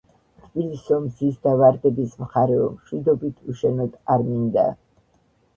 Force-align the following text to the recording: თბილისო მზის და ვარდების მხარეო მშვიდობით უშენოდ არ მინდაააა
თბილისო 0.43 0.97
მზის 1.03 1.35
და 1.43 1.53
ვარდების 1.59 2.15
მხარეო 2.23 2.63
მშვიდობით 2.79 3.55
უშენოდ 3.55 4.03
არ 4.15 4.25
მინდაააა 4.31 4.75